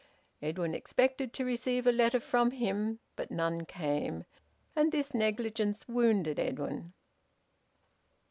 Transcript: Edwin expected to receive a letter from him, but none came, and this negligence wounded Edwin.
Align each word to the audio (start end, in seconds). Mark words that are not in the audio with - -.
Edwin 0.41 0.73
expected 0.73 1.31
to 1.33 1.45
receive 1.45 1.85
a 1.85 1.91
letter 1.91 2.19
from 2.19 2.49
him, 2.49 2.97
but 3.15 3.29
none 3.29 3.67
came, 3.67 4.23
and 4.75 4.91
this 4.91 5.13
negligence 5.13 5.87
wounded 5.87 6.39
Edwin. 6.39 6.93